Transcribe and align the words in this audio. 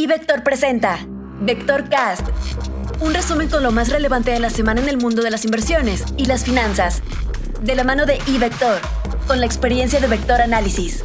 Y 0.00 0.06
Vector 0.06 0.42
presenta 0.42 1.06
Vector 1.42 1.90
Cast, 1.90 2.26
un 3.02 3.12
resumen 3.12 3.50
con 3.50 3.62
lo 3.62 3.70
más 3.70 3.90
relevante 3.90 4.30
de 4.30 4.40
la 4.40 4.48
semana 4.48 4.80
en 4.80 4.88
el 4.88 4.96
mundo 4.96 5.20
de 5.20 5.30
las 5.30 5.44
inversiones 5.44 6.06
y 6.16 6.24
las 6.24 6.44
finanzas, 6.44 7.02
de 7.62 7.74
la 7.74 7.84
mano 7.84 8.06
de 8.06 8.18
iVector, 8.26 8.80
con 9.26 9.40
la 9.40 9.44
experiencia 9.44 10.00
de 10.00 10.06
Vector 10.06 10.40
Análisis. 10.40 11.04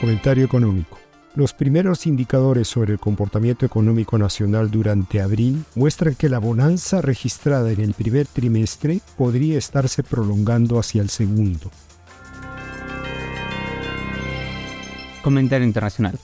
Comentario 0.00 0.46
económico. 0.46 0.98
Los 1.34 1.52
primeros 1.52 2.06
indicadores 2.06 2.66
sobre 2.66 2.94
el 2.94 2.98
comportamiento 2.98 3.66
económico 3.66 4.16
nacional 4.16 4.70
durante 4.70 5.20
abril 5.20 5.66
muestran 5.74 6.14
que 6.14 6.30
la 6.30 6.38
bonanza 6.38 7.02
registrada 7.02 7.70
en 7.70 7.82
el 7.82 7.92
primer 7.92 8.26
trimestre 8.26 9.00
podría 9.18 9.58
estarse 9.58 10.02
prolongando 10.02 10.78
hacia 10.78 11.02
el 11.02 11.10
segundo. 11.10 11.70
Comentario 15.24 15.66
internacional. 15.66 16.18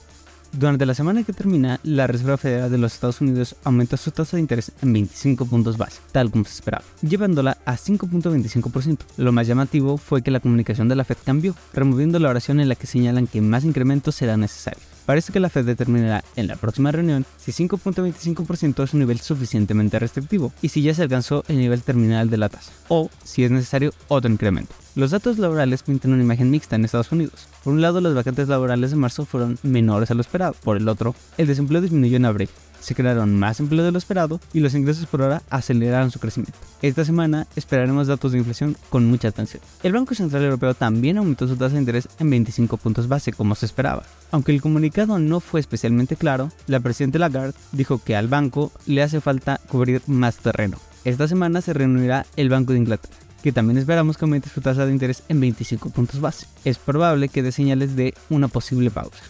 Durante 0.53 0.85
la 0.85 0.93
semana 0.93 1.23
que 1.23 1.33
termina, 1.33 1.79
la 1.81 2.05
Reserva 2.05 2.37
Federal 2.37 2.69
de 2.69 2.77
los 2.77 2.93
Estados 2.93 3.19
Unidos 3.19 3.55
aumentó 3.63 3.97
su 3.97 4.11
tasa 4.11 4.37
de 4.37 4.41
interés 4.41 4.71
en 4.83 4.93
25 4.93 5.47
puntos 5.47 5.75
base, 5.75 6.01
tal 6.11 6.29
como 6.29 6.45
se 6.45 6.53
esperaba, 6.53 6.83
llevándola 7.01 7.57
a 7.65 7.77
5.25%. 7.77 8.99
Lo 9.17 9.31
más 9.31 9.47
llamativo 9.47 9.97
fue 9.97 10.21
que 10.21 10.29
la 10.29 10.39
comunicación 10.39 10.87
de 10.87 10.95
la 10.95 11.03
Fed 11.03 11.17
cambió, 11.25 11.55
removiendo 11.73 12.19
la 12.19 12.29
oración 12.29 12.59
en 12.59 12.69
la 12.69 12.75
que 12.75 12.85
señalan 12.85 13.25
que 13.25 13.41
más 13.41 13.63
incrementos 13.63 14.13
serán 14.13 14.41
necesarios. 14.41 14.90
Parece 15.11 15.33
que 15.33 15.41
la 15.41 15.49
Fed 15.49 15.65
determinará 15.65 16.23
en 16.37 16.47
la 16.47 16.55
próxima 16.55 16.89
reunión 16.89 17.25
si 17.35 17.51
5.25% 17.51 18.81
es 18.81 18.93
un 18.93 19.01
nivel 19.01 19.19
suficientemente 19.19 19.99
restrictivo 19.99 20.53
y 20.61 20.69
si 20.69 20.81
ya 20.83 20.93
se 20.93 21.01
alcanzó 21.01 21.43
el 21.49 21.57
nivel 21.57 21.81
terminal 21.81 22.29
de 22.29 22.37
la 22.37 22.47
tasa, 22.47 22.71
o 22.87 23.09
si 23.21 23.43
es 23.43 23.51
necesario 23.51 23.91
otro 24.07 24.31
incremento. 24.31 24.73
Los 24.95 25.11
datos 25.11 25.37
laborales 25.37 25.83
pintan 25.83 26.13
una 26.13 26.23
imagen 26.23 26.49
mixta 26.49 26.77
en 26.77 26.85
Estados 26.85 27.11
Unidos. 27.11 27.49
Por 27.61 27.73
un 27.73 27.81
lado, 27.81 27.99
las 27.99 28.13
vacantes 28.13 28.47
laborales 28.47 28.91
de 28.91 28.95
marzo 28.95 29.25
fueron 29.25 29.59
menores 29.63 30.09
a 30.11 30.13
lo 30.13 30.21
esperado. 30.21 30.55
Por 30.63 30.77
el 30.77 30.87
otro, 30.87 31.13
el 31.37 31.47
desempleo 31.47 31.81
disminuyó 31.81 32.15
en 32.15 32.23
abril 32.23 32.49
se 32.81 32.95
crearon 32.95 33.39
más 33.39 33.59
empleo 33.59 33.85
de 33.85 33.91
lo 33.91 33.97
esperado 33.97 34.39
y 34.53 34.59
los 34.59 34.73
ingresos 34.73 35.05
por 35.05 35.21
hora 35.21 35.41
aceleraron 35.49 36.11
su 36.11 36.19
crecimiento. 36.19 36.57
Esta 36.81 37.05
semana 37.05 37.47
esperaremos 37.55 38.07
datos 38.07 38.31
de 38.31 38.39
inflación 38.39 38.75
con 38.89 39.05
mucha 39.05 39.29
atención. 39.29 39.61
El 39.83 39.93
Banco 39.93 40.15
Central 40.15 40.43
Europeo 40.43 40.73
también 40.73 41.17
aumentó 41.17 41.47
su 41.47 41.55
tasa 41.55 41.75
de 41.75 41.81
interés 41.81 42.09
en 42.19 42.29
25 42.29 42.77
puntos 42.77 43.07
base 43.07 43.31
como 43.31 43.55
se 43.55 43.65
esperaba. 43.65 44.03
Aunque 44.31 44.51
el 44.51 44.61
comunicado 44.61 45.19
no 45.19 45.39
fue 45.39 45.59
especialmente 45.59 46.15
claro, 46.15 46.51
la 46.67 46.79
presidenta 46.79 47.19
Lagarde 47.19 47.53
dijo 47.71 48.01
que 48.03 48.15
al 48.15 48.27
banco 48.27 48.71
le 48.85 49.03
hace 49.03 49.21
falta 49.21 49.59
cubrir 49.69 50.01
más 50.07 50.37
terreno. 50.37 50.77
Esta 51.05 51.27
semana 51.27 51.61
se 51.61 51.73
reunirá 51.73 52.25
el 52.35 52.49
Banco 52.49 52.73
de 52.73 52.79
Inglaterra 52.79 53.15
que 53.41 53.51
también 53.51 53.77
esperamos 53.77 54.17
que 54.17 54.25
aumente 54.25 54.49
su 54.49 54.61
tasa 54.61 54.85
de 54.85 54.91
interés 54.91 55.23
en 55.27 55.39
25 55.39 55.89
puntos 55.89 56.21
base. 56.21 56.47
Es 56.63 56.77
probable 56.77 57.29
que 57.29 57.41
dé 57.41 57.51
señales 57.51 57.95
de 57.95 58.13
una 58.29 58.47
posible 58.47 58.91
pausa. 58.91 59.23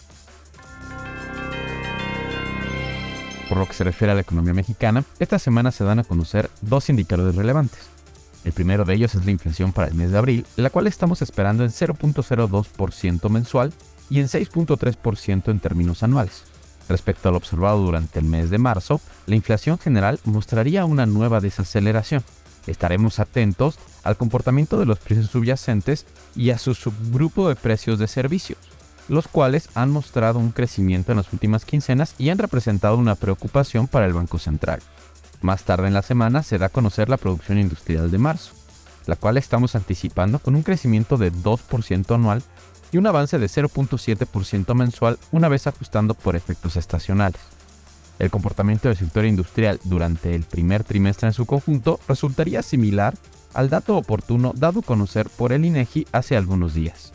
Por 3.52 3.58
lo 3.58 3.66
que 3.66 3.74
se 3.74 3.84
refiere 3.84 4.12
a 4.12 4.14
la 4.14 4.22
economía 4.22 4.54
mexicana, 4.54 5.04
esta 5.18 5.38
semana 5.38 5.72
se 5.72 5.84
dan 5.84 5.98
a 5.98 6.04
conocer 6.04 6.48
dos 6.62 6.88
indicadores 6.88 7.34
relevantes. 7.34 7.80
El 8.46 8.52
primero 8.52 8.86
de 8.86 8.94
ellos 8.94 9.14
es 9.14 9.26
la 9.26 9.30
inflación 9.30 9.74
para 9.74 9.88
el 9.88 9.94
mes 9.94 10.10
de 10.10 10.16
abril, 10.16 10.46
la 10.56 10.70
cual 10.70 10.86
estamos 10.86 11.20
esperando 11.20 11.62
en 11.62 11.68
0.02% 11.68 13.28
mensual 13.28 13.74
y 14.08 14.20
en 14.20 14.28
6.3% 14.28 15.50
en 15.50 15.60
términos 15.60 16.02
anuales. 16.02 16.44
Respecto 16.88 17.28
al 17.28 17.34
observado 17.34 17.82
durante 17.82 18.20
el 18.20 18.24
mes 18.24 18.48
de 18.48 18.56
marzo, 18.56 19.02
la 19.26 19.36
inflación 19.36 19.78
general 19.78 20.18
mostraría 20.24 20.86
una 20.86 21.04
nueva 21.04 21.40
desaceleración. 21.40 22.24
Estaremos 22.66 23.18
atentos 23.18 23.78
al 24.02 24.16
comportamiento 24.16 24.78
de 24.78 24.86
los 24.86 24.98
precios 24.98 25.28
subyacentes 25.28 26.06
y 26.34 26.52
a 26.52 26.58
su 26.58 26.72
subgrupo 26.72 27.50
de 27.50 27.56
precios 27.56 27.98
de 27.98 28.08
servicios 28.08 28.71
los 29.08 29.28
cuales 29.28 29.68
han 29.74 29.90
mostrado 29.90 30.38
un 30.38 30.50
crecimiento 30.50 31.12
en 31.12 31.18
las 31.18 31.32
últimas 31.32 31.64
quincenas 31.64 32.14
y 32.18 32.30
han 32.30 32.38
representado 32.38 32.96
una 32.96 33.14
preocupación 33.14 33.88
para 33.88 34.06
el 34.06 34.12
Banco 34.12 34.38
Central. 34.38 34.80
Más 35.40 35.64
tarde 35.64 35.88
en 35.88 35.94
la 35.94 36.02
semana 36.02 36.42
se 36.42 36.58
da 36.58 36.66
a 36.66 36.70
conocer 36.70 37.08
la 37.08 37.16
producción 37.16 37.58
industrial 37.58 38.10
de 38.10 38.18
marzo, 38.18 38.52
la 39.06 39.16
cual 39.16 39.36
estamos 39.36 39.74
anticipando 39.74 40.38
con 40.38 40.54
un 40.54 40.62
crecimiento 40.62 41.16
de 41.16 41.32
2% 41.32 42.14
anual 42.14 42.42
y 42.92 42.98
un 42.98 43.06
avance 43.06 43.38
de 43.38 43.46
0.7% 43.46 44.74
mensual 44.74 45.18
una 45.32 45.48
vez 45.48 45.66
ajustando 45.66 46.14
por 46.14 46.36
efectos 46.36 46.76
estacionales. 46.76 47.40
El 48.18 48.30
comportamiento 48.30 48.88
del 48.88 48.96
sector 48.96 49.24
industrial 49.24 49.80
durante 49.84 50.34
el 50.34 50.44
primer 50.44 50.84
trimestre 50.84 51.26
en 51.26 51.32
su 51.32 51.46
conjunto 51.46 51.98
resultaría 52.06 52.62
similar 52.62 53.14
al 53.54 53.68
dato 53.68 53.96
oportuno 53.96 54.52
dado 54.54 54.80
a 54.80 54.84
conocer 54.84 55.28
por 55.28 55.52
el 55.52 55.64
INEGI 55.64 56.06
hace 56.12 56.36
algunos 56.36 56.74
días. 56.74 57.12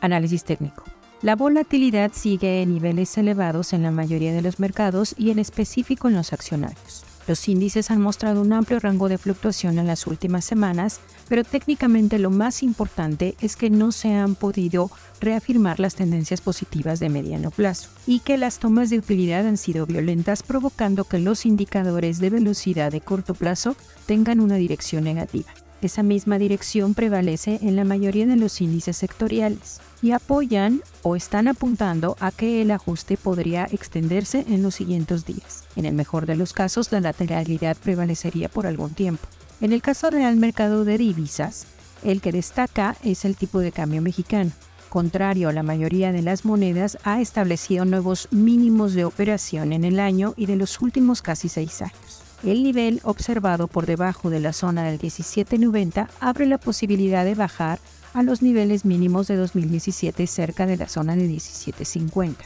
Análisis 0.00 0.44
técnico. 0.44 0.84
La 1.20 1.34
volatilidad 1.34 2.12
sigue 2.14 2.62
en 2.62 2.74
niveles 2.74 3.18
elevados 3.18 3.72
en 3.72 3.82
la 3.82 3.90
mayoría 3.90 4.32
de 4.32 4.42
los 4.42 4.60
mercados 4.60 5.16
y 5.18 5.30
en 5.30 5.40
específico 5.40 6.06
en 6.06 6.14
los 6.14 6.32
accionarios. 6.32 7.04
Los 7.26 7.46
índices 7.46 7.90
han 7.90 8.00
mostrado 8.00 8.40
un 8.40 8.54
amplio 8.54 8.80
rango 8.80 9.08
de 9.10 9.18
fluctuación 9.18 9.78
en 9.78 9.86
las 9.86 10.06
últimas 10.06 10.46
semanas, 10.46 11.00
pero 11.28 11.44
técnicamente 11.44 12.18
lo 12.18 12.30
más 12.30 12.62
importante 12.62 13.34
es 13.42 13.54
que 13.54 13.68
no 13.68 13.92
se 13.92 14.14
han 14.14 14.34
podido 14.34 14.90
reafirmar 15.20 15.78
las 15.78 15.94
tendencias 15.94 16.40
positivas 16.40 17.00
de 17.00 17.10
mediano 17.10 17.50
plazo 17.50 17.90
y 18.06 18.20
que 18.20 18.38
las 18.38 18.60
tomas 18.60 18.88
de 18.88 18.98
utilidad 18.98 19.46
han 19.46 19.58
sido 19.58 19.84
violentas 19.84 20.42
provocando 20.42 21.04
que 21.04 21.18
los 21.18 21.44
indicadores 21.44 22.18
de 22.18 22.30
velocidad 22.30 22.90
de 22.92 23.02
corto 23.02 23.34
plazo 23.34 23.76
tengan 24.06 24.40
una 24.40 24.54
dirección 24.54 25.04
negativa. 25.04 25.52
Esa 25.80 26.02
misma 26.02 26.38
dirección 26.38 26.94
prevalece 26.94 27.60
en 27.62 27.76
la 27.76 27.84
mayoría 27.84 28.26
de 28.26 28.34
los 28.34 28.60
índices 28.60 28.96
sectoriales 28.96 29.80
y 30.02 30.10
apoyan 30.10 30.82
o 31.02 31.14
están 31.14 31.46
apuntando 31.46 32.16
a 32.18 32.32
que 32.32 32.62
el 32.62 32.72
ajuste 32.72 33.16
podría 33.16 33.64
extenderse 33.70 34.44
en 34.48 34.62
los 34.62 34.74
siguientes 34.74 35.24
días. 35.24 35.64
En 35.76 35.84
el 35.84 35.94
mejor 35.94 36.26
de 36.26 36.34
los 36.34 36.52
casos, 36.52 36.90
la 36.90 37.00
lateralidad 37.00 37.76
prevalecería 37.76 38.48
por 38.48 38.66
algún 38.66 38.90
tiempo. 38.90 39.28
En 39.60 39.72
el 39.72 39.80
caso 39.80 40.10
real 40.10 40.36
mercado 40.36 40.84
de 40.84 40.98
divisas, 40.98 41.66
el 42.02 42.20
que 42.20 42.32
destaca 42.32 42.96
es 43.04 43.24
el 43.24 43.36
tipo 43.36 43.60
de 43.60 43.70
cambio 43.70 44.02
mexicano. 44.02 44.50
Contrario 44.88 45.48
a 45.48 45.52
la 45.52 45.62
mayoría 45.62 46.10
de 46.10 46.22
las 46.22 46.44
monedas, 46.44 46.98
ha 47.04 47.20
establecido 47.20 47.84
nuevos 47.84 48.26
mínimos 48.32 48.94
de 48.94 49.04
operación 49.04 49.72
en 49.72 49.84
el 49.84 50.00
año 50.00 50.34
y 50.36 50.46
de 50.46 50.56
los 50.56 50.80
últimos 50.80 51.22
casi 51.22 51.48
seis 51.48 51.82
años. 51.82 52.27
El 52.44 52.62
nivel 52.62 53.00
observado 53.02 53.66
por 53.66 53.84
debajo 53.86 54.30
de 54.30 54.38
la 54.38 54.52
zona 54.52 54.84
del 54.84 55.00
1790 55.00 56.08
abre 56.20 56.46
la 56.46 56.58
posibilidad 56.58 57.24
de 57.24 57.34
bajar 57.34 57.80
a 58.14 58.22
los 58.22 58.42
niveles 58.42 58.84
mínimos 58.84 59.26
de 59.26 59.36
2017 59.36 60.26
cerca 60.26 60.64
de 60.66 60.76
la 60.76 60.88
zona 60.88 61.16
de 61.16 61.22
1750. 61.22 62.44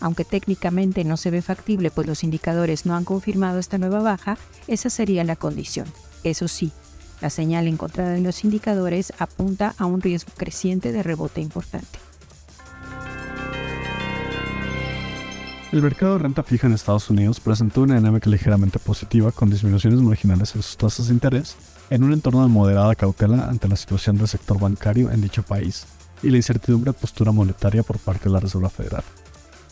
Aunque 0.00 0.24
técnicamente 0.24 1.04
no 1.04 1.16
se 1.16 1.30
ve 1.30 1.42
factible 1.42 1.90
pues 1.90 2.06
los 2.06 2.24
indicadores 2.24 2.86
no 2.86 2.96
han 2.96 3.04
confirmado 3.04 3.58
esta 3.58 3.78
nueva 3.78 4.00
baja, 4.00 4.38
esa 4.68 4.88
sería 4.88 5.22
la 5.22 5.36
condición. 5.36 5.86
Eso 6.24 6.48
sí, 6.48 6.72
la 7.20 7.30
señal 7.30 7.66
encontrada 7.66 8.16
en 8.16 8.24
los 8.24 8.42
indicadores 8.42 9.12
apunta 9.18 9.74
a 9.78 9.86
un 9.86 10.00
riesgo 10.00 10.32
creciente 10.36 10.92
de 10.92 11.02
rebote 11.02 11.40
importante. 11.40 12.05
El 15.72 15.82
mercado 15.82 16.12
de 16.12 16.20
renta 16.20 16.44
fija 16.44 16.68
en 16.68 16.74
Estados 16.74 17.10
Unidos 17.10 17.40
presentó 17.40 17.82
una 17.82 17.96
dinámica 17.96 18.30
ligeramente 18.30 18.78
positiva 18.78 19.32
con 19.32 19.50
disminuciones 19.50 20.00
marginales 20.00 20.54
en 20.54 20.62
sus 20.62 20.76
tasas 20.76 21.08
de 21.08 21.14
interés 21.14 21.56
en 21.90 22.04
un 22.04 22.12
entorno 22.12 22.42
de 22.42 22.48
moderada 22.48 22.94
cautela 22.94 23.48
ante 23.48 23.66
la 23.66 23.74
situación 23.74 24.16
del 24.16 24.28
sector 24.28 24.60
bancario 24.60 25.10
en 25.10 25.20
dicho 25.20 25.42
país 25.42 25.86
y 26.22 26.30
la 26.30 26.36
incertidumbre 26.36 26.92
de 26.92 26.98
postura 26.98 27.32
monetaria 27.32 27.82
por 27.82 27.98
parte 27.98 28.24
de 28.28 28.30
la 28.30 28.40
Reserva 28.40 28.70
Federal. 28.70 29.02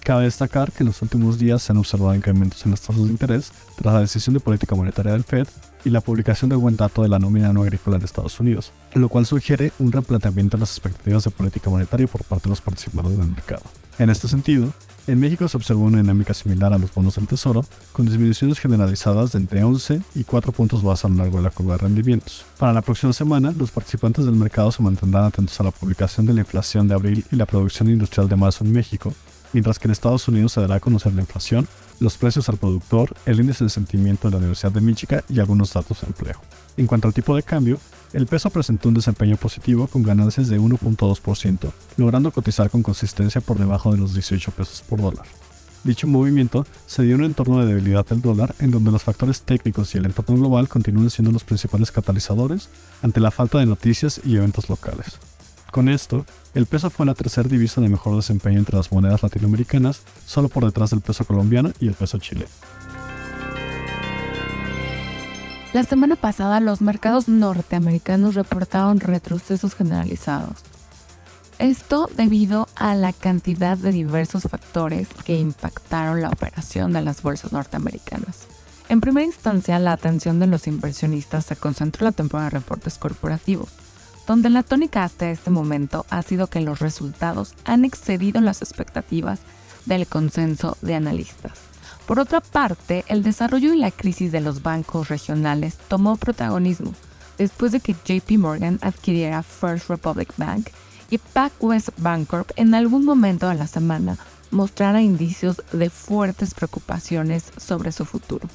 Cabe 0.05 0.25
destacar 0.25 0.71
que 0.71 0.83
en 0.83 0.89
los 0.89 1.01
últimos 1.01 1.39
días 1.39 1.63
se 1.63 1.73
han 1.73 1.79
observado 1.79 2.15
incrementos 2.15 2.63
en 2.67 2.73
las 2.73 2.83
tasas 2.83 3.05
de 3.05 3.09
interés 3.09 3.53
tras 3.75 3.95
la 3.95 4.01
decisión 4.01 4.35
de 4.35 4.41
política 4.41 4.75
monetaria 4.75 5.13
del 5.13 5.25
Fed 5.25 5.49
y 5.83 5.89
la 5.89 6.03
publicación 6.03 6.51
del 6.51 6.59
buen 6.59 6.77
dato 6.77 7.03
de 7.03 7.09
la 7.09 7.19
nómina 7.19 7.55
no 7.55 7.63
agrícola 7.63 7.97
de 7.97 8.05
Estados 8.05 8.39
Unidos, 8.39 8.71
lo 8.93 9.09
cual 9.09 9.25
sugiere 9.25 9.73
un 9.79 9.93
replanteamiento 9.93 10.59
en 10.59 10.61
las 10.61 10.73
expectativas 10.73 11.25
de 11.25 11.31
política 11.31 11.71
monetaria 11.71 12.07
por 12.07 12.23
parte 12.23 12.45
de 12.45 12.51
los 12.51 12.61
participantes 12.61 13.17
del 13.17 13.29
mercado. 13.29 13.63
En 13.99 14.11
este 14.11 14.29
sentido, 14.29 14.75
en 15.07 15.21
México 15.21 15.47
se 15.49 15.57
observó 15.57 15.85
una 15.85 15.99
dinámica 15.99 16.33
similar 16.33 16.73
a 16.73 16.79
los 16.79 16.93
bonos 16.93 17.17
del 17.17 17.27
Tesoro, 17.27 17.65
con 17.93 18.07
disminuciones 18.07 18.59
generalizadas 18.59 19.33
de 19.33 19.39
entre 19.39 19.63
11 19.63 20.01
y 20.15 20.25
4 20.25 20.53
puntos 20.53 20.83
base 20.83 21.07
a 21.07 21.11
lo 21.11 21.17
largo 21.17 21.39
de 21.39 21.45
la 21.45 21.51
curva 21.51 21.75
de 21.75 21.83
rendimientos. 21.83 22.45
Para 22.59 22.73
la 22.73 22.81
próxima 22.81 23.13
semana, 23.13 23.53
los 23.57 23.71
participantes 23.71 24.25
del 24.25 24.35
mercado 24.35 24.73
se 24.73 24.83
mantendrán 24.83 25.25
atentos 25.25 25.59
a 25.61 25.65
la 25.65 25.71
publicación 25.71 26.25
de 26.25 26.33
la 26.33 26.41
inflación 26.41 26.89
de 26.89 26.95
abril 26.95 27.25
y 27.31 27.37
la 27.37 27.45
producción 27.45 27.91
industrial 27.91 28.29
de 28.29 28.37
marzo 28.37 28.65
en 28.65 28.73
México, 28.73 29.13
mientras 29.55 29.79
que 29.79 29.89
en 29.89 29.93
Estados 29.93 30.29
Unidos 30.29 30.53
se 30.53 30.61
dará 30.61 30.75
a 30.75 30.81
conocer 30.81 31.15
la 31.15 31.23
inflación, 31.23 31.67
los 32.01 32.19
precios 32.19 32.49
al 32.51 32.59
productor, 32.59 33.15
el 33.25 33.41
índice 33.41 33.65
de 33.65 33.71
sentimiento 33.71 34.29
de 34.29 34.33
la 34.33 34.39
Universidad 34.39 34.73
de 34.73 34.83
Michigan 34.83 35.23
y 35.31 35.41
algunos 35.41 35.73
datos 35.73 36.03
de 36.03 36.09
empleo. 36.09 36.39
En 36.77 36.87
cuanto 36.87 37.09
al 37.09 37.15
tipo 37.15 37.35
de 37.35 37.43
cambio, 37.43 37.79
el 38.13 38.27
peso 38.27 38.51
presentó 38.51 38.89
un 38.89 38.95
desempeño 38.95 39.37
positivo 39.37 39.87
con 39.87 40.03
ganancias 40.03 40.49
de 40.49 40.61
1.2%, 40.61 41.73
logrando 41.97 42.31
cotizar 42.33 42.69
con 42.69 42.83
consistencia 42.83 43.41
por 43.41 43.59
debajo 43.59 43.93
de 43.93 43.99
los 43.99 44.13
18 44.13 44.51
pesos 44.51 44.85
por 44.89 45.01
dólar. 45.01 45.25
Dicho 45.85 46.07
movimiento 46.07 46.67
se 46.87 47.03
dio 47.03 47.15
en 47.15 47.21
un 47.21 47.27
entorno 47.27 47.61
de 47.61 47.67
debilidad 47.67 48.07
del 48.07 48.23
dólar, 48.23 48.55
en 48.59 48.71
donde 48.71 48.91
los 48.91 49.03
factores 49.03 49.43
técnicos 49.43 49.95
y 49.95 49.99
el 49.99 50.07
entorno 50.07 50.37
global 50.37 50.69
continúan 50.69 51.11
siendo 51.11 51.31
los 51.31 51.45
principales 51.45 51.93
catalizadores 51.93 52.71
ante 53.03 53.21
la 53.21 53.31
falta 53.31 53.59
de 53.59 53.67
noticias 53.67 54.21
y 54.25 54.37
eventos 54.37 54.69
locales. 54.69 55.19
Con 55.75 55.89
esto, 55.89 56.25
el 56.55 56.67
peso 56.67 56.89
fue 56.89 57.05
la 57.05 57.15
tercera 57.15 57.49
divisa 57.49 57.81
de 57.81 57.89
mejor 57.89 58.15
desempeño 58.15 58.61
entre 58.61 58.77
las 58.77 58.93
monedas 58.93 59.25
latinoamericanas, 59.25 60.03
solo 60.25 60.49
por 60.49 60.65
detrás 60.65 60.91
del 60.91 61.01
peso 61.01 61.25
colombiano 61.25 61.73
y 61.81 61.89
el 61.89 61.95
peso 61.95 62.17
chileno. 62.19 62.47
La 65.73 65.83
semana 65.83 66.15
pasada 66.15 66.61
los 66.61 66.81
mercados 66.81 67.27
norteamericanos 67.27 68.37
reportaron 68.37 69.01
retrocesos 69.01 69.75
generalizados. 69.75 70.59
Esto 71.59 72.09
debido 72.17 72.69
a 72.77 72.95
la 72.95 73.13
cantidad 73.13 73.77
de 73.77 73.91
diversos 73.91 74.45
factores 74.45 75.09
que 75.25 75.41
impactaron 75.41 76.23
la 76.23 76.29
operación 76.29 76.93
de 76.93 77.03
las 77.03 77.21
bolsas 77.21 77.53
norteamericanas. 77.53 78.47
En 78.89 79.01
primera 79.01 79.27
instancia, 79.27 79.81
la 79.81 79.91
atención 79.91 80.39
de 80.39 80.47
los 80.47 80.69
inversionistas 80.69 81.47
se 81.47 81.57
concentró 81.57 82.07
en 82.07 82.13
la 82.13 82.17
temporada 82.17 82.51
de 82.51 82.59
reportes 82.59 82.97
corporativos, 82.97 83.71
donde 84.27 84.51
la 84.51 84.63
tónica 84.63 85.05
hasta 85.05 85.31
este 85.31 85.51
momento 85.51 86.07
ha 86.11 86.23
sido 86.23 86.47
que 86.47 86.61
los 86.61 86.79
resultados 86.79 87.55
han 87.65 87.85
excedido 87.85 88.41
las 88.41 88.63
expectativas 88.63 89.41
del 89.87 90.07
consenso 90.07 90.77
de 90.83 90.95
analistas. 90.95 91.53
Por 92.07 92.19
otra 92.19 92.41
parte, 92.41 93.05
el 93.09 93.23
desarrollo 93.23 93.73
y 93.73 93.79
la 93.79 93.91
crisis 93.91 94.31
de 94.33 94.41
los 94.41 94.63
bancos 94.63 95.09
regionales 95.09 95.79
tomó 95.89 96.17
protagonismo 96.17 96.93
después 97.39 97.73
de 97.73 97.81
que 97.81 97.95
JP 97.95 98.39
Morgan 98.39 98.79
adquiriera 98.83 99.43
First 99.43 99.89
Republic 99.89 100.33
Bank 100.37 100.69
y 101.11 101.19
PacWest 101.19 101.91
Bancorp 101.99 102.51
en 102.57 102.75
algún 102.75 103.05
momento 103.05 103.49
de 103.49 103.55
la 103.55 103.67
semana 103.67 104.19
mostrara 104.51 105.03
indicios 105.03 105.63
de 105.73 105.91
fuertes 105.91 106.55
preocupaciones 106.55 107.45
sobre 107.57 107.93
su 107.93 108.05
futuro. 108.05 108.49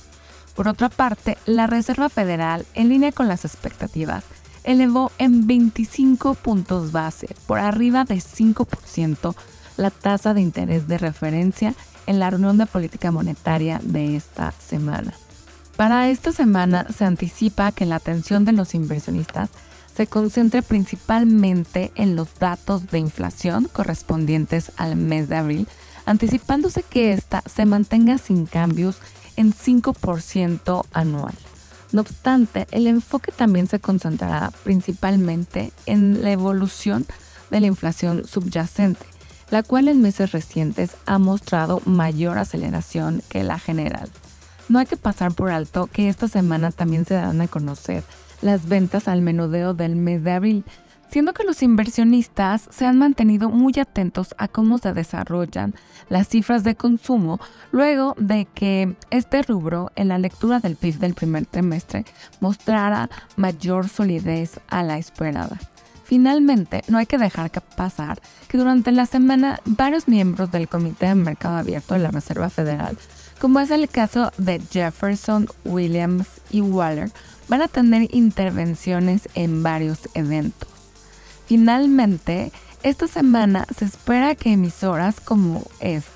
Por 0.56 0.68
otra 0.68 0.90
parte, 0.90 1.38
la 1.46 1.68
Reserva 1.68 2.10
Federal, 2.10 2.66
en 2.74 2.90
línea 2.90 3.12
con 3.12 3.28
las 3.28 3.46
expectativas, 3.46 4.24
elevó 4.64 5.12
en 5.18 5.48
25 5.48 6.36
puntos 6.36 6.92
base, 6.92 7.36
por 7.48 7.60
arriba 7.60 8.04
de 8.04 8.16
5%, 8.16 9.36
la 9.78 9.92
tasa 9.92 10.34
de 10.34 10.42
interés 10.42 10.88
de 10.88 10.98
referencia 10.98 11.74
en 12.06 12.20
la 12.20 12.30
reunión 12.30 12.58
de 12.58 12.66
política 12.66 13.12
monetaria 13.12 13.80
de 13.84 14.16
esta 14.16 14.52
semana. 14.52 15.14
Para 15.76 16.10
esta 16.10 16.32
semana 16.32 16.88
se 16.96 17.06
anticipa 17.06 17.72
que 17.72 17.86
la 17.86 17.96
atención 17.96 18.44
de 18.44 18.52
los 18.52 18.76
inversionistas 18.76 19.50
se 19.96 20.08
concentre 20.08 20.62
principalmente 20.62 21.92
en 21.96 22.16
los 22.16 22.36
datos 22.40 22.88
de 22.88 23.00
inflación 23.00 23.70
correspondientes 23.72 24.72
al 24.78 24.96
mes 24.96 25.30
de 25.30 25.38
abril, 25.38 25.68
anticipándose 26.06 26.84
que 26.84 27.14
ésta 27.14 27.44
se 27.46 27.66
mantenga 27.66 28.18
sin 28.18 28.46
cambios 28.46 28.98
en 29.36 29.54
5% 29.54 30.86
anual. 30.92 31.36
No 31.92 32.02
obstante, 32.02 32.68
el 32.72 32.88
enfoque 32.88 33.32
también 33.32 33.68
se 33.68 33.80
concentrará 33.80 34.52
principalmente 34.64 35.72
en 35.86 36.22
la 36.22 36.32
evolución 36.32 37.06
de 37.50 37.62
la 37.62 37.68
inflación 37.68 38.28
subyacente, 38.28 39.06
la 39.50 39.64
cual 39.64 39.88
en 39.88 40.02
meses 40.02 40.32
recientes 40.32 40.92
ha 41.08 41.18
mostrado 41.18 41.82
mayor 41.86 42.38
aceleración 42.38 43.24
que 43.28 43.44
la 43.44 43.58
general. 43.58 44.10
No 44.68 44.78
hay 44.78 44.86
que 44.86 44.98
pasar 44.98 45.34
por 45.34 45.50
alto 45.50 45.88
que 45.92 46.10
esta 46.10 46.28
semana 46.28 46.72
también 46.72 47.06
se 47.06 47.16
darán 47.16 47.42
a 47.42 47.48
conocer 47.48 48.04
las 48.42 48.68
ventas 48.68 49.08
al 49.08 49.22
menudeo 49.22 49.74
del 49.74 49.96
mes 49.96 50.24
de 50.24 50.32
abril, 50.32 50.64
siendo 51.10 51.34
que 51.34 51.44
los 51.44 51.64
inversionistas 51.64 52.68
se 52.72 52.86
han 52.86 52.98
mantenido 52.98 53.50
muy 53.50 53.74
atentos 53.80 54.36
a 54.38 54.48
cómo 54.48 54.78
se 54.78 54.94
desarrollan 54.94 55.74
las 56.10 56.28
cifras 56.28 56.64
de 56.64 56.76
consumo 56.76 57.40
luego 57.72 58.16
de 58.18 58.46
que 58.46 58.96
este 59.10 59.42
rubro 59.42 59.92
en 59.96 60.08
la 60.08 60.18
lectura 60.18 60.60
del 60.60 60.76
PIB 60.76 61.00
del 61.00 61.14
primer 61.14 61.46
trimestre 61.46 62.06
mostrara 62.40 63.10
mayor 63.36 63.90
solidez 63.90 64.60
a 64.70 64.84
la 64.84 64.98
esperada. 64.98 65.58
Finalmente, 66.04 66.84
no 66.88 66.98
hay 66.98 67.06
que 67.06 67.20
dejar 67.20 67.52
pasar 67.76 68.20
que 68.48 68.58
durante 68.58 68.92
la 68.92 69.06
semana 69.06 69.60
varios 69.66 70.08
miembros 70.08 70.52
del 70.52 70.68
Comité 70.68 71.08
de 71.08 71.16
Mercado 71.16 71.58
Abierto 71.58 71.94
de 71.94 72.00
la 72.00 72.10
Reserva 72.10 72.50
Federal, 72.50 72.98
como 73.40 73.60
es 73.60 73.70
el 73.70 73.88
caso 73.90 74.32
de 74.40 74.60
Jefferson, 74.60 75.48
Williams 75.66 76.28
y 76.50 76.62
Waller, 76.62 77.12
van 77.48 77.62
a 77.62 77.68
tener 77.68 78.08
intervenciones 78.14 79.30
en 79.36 79.62
varios 79.62 80.10
eventos. 80.16 80.79
Finalmente, 81.50 82.52
esta 82.84 83.08
semana 83.08 83.66
se 83.76 83.86
espera 83.86 84.36
que 84.36 84.52
emisoras 84.52 85.20
como 85.20 85.64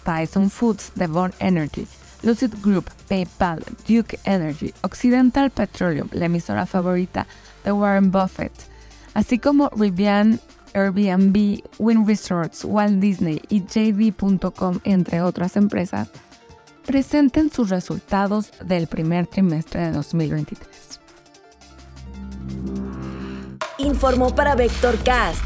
Tyson 0.03 0.51
Foods, 0.51 0.91
Devon 0.93 1.33
Energy, 1.39 1.87
Lucid 2.21 2.53
Group, 2.61 2.91
PayPal, 3.09 3.63
Duke 3.87 4.19
Energy, 4.25 4.71
Occidental 4.83 5.49
Petroleum, 5.49 6.07
la 6.11 6.25
emisora 6.25 6.67
favorita 6.67 7.25
de 7.63 7.71
Warren 7.71 8.11
Buffett, 8.11 8.53
así 9.15 9.39
como 9.39 9.71
Rivian, 9.75 10.39
Airbnb, 10.75 11.63
Wynn 11.79 12.05
Resorts, 12.05 12.63
Walt 12.63 12.99
Disney 12.99 13.41
y 13.49 13.61
JD.com, 13.61 14.81
entre 14.83 15.21
otras 15.21 15.57
empresas, 15.57 16.09
presenten 16.85 17.49
sus 17.49 17.71
resultados 17.71 18.51
del 18.63 18.85
primer 18.85 19.25
trimestre 19.25 19.81
de 19.81 19.93
2023. 19.93 20.72
Informó 23.93 24.33
para 24.33 24.55
Vector 24.55 24.97
Cast 25.03 25.39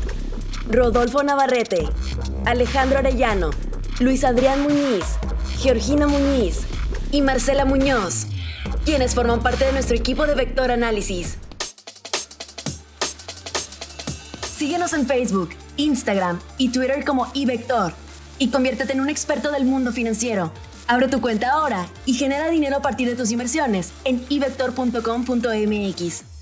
Rodolfo 0.69 1.21
Navarrete, 1.21 1.85
Alejandro 2.45 2.99
Arellano, 2.99 3.49
Luis 3.99 4.23
Adrián 4.23 4.61
Muñiz, 4.61 5.03
Georgina 5.59 6.07
Muñiz 6.07 6.61
y 7.11 7.21
Marcela 7.21 7.65
Muñoz, 7.65 8.27
quienes 8.85 9.13
forman 9.13 9.44
parte 9.44 9.65
de 9.65 9.73
nuestro 9.73 9.97
equipo 9.97 10.25
de 10.25 10.35
Vector 10.35 10.71
Análisis. 10.71 11.38
Síguenos 14.57 14.94
en 14.94 15.05
Facebook, 15.05 15.49
Instagram 15.75 16.39
y 16.57 16.69
Twitter 16.69 17.03
como 17.03 17.27
iVector 17.33 17.91
y 18.39 18.47
conviértete 18.47 18.94
en 18.94 19.01
un 19.01 19.09
experto 19.09 19.51
del 19.51 19.65
mundo 19.65 19.91
financiero. 19.91 20.53
Abre 20.88 21.09
tu 21.09 21.19
cuenta 21.19 21.51
ahora 21.51 21.85
y 22.05 22.13
genera 22.13 22.47
dinero 22.47 22.77
a 22.77 22.81
partir 22.81 23.09
de 23.09 23.15
tus 23.15 23.29
inversiones 23.29 23.91
en 24.05 24.25
ivector.com.mx. 24.29 26.37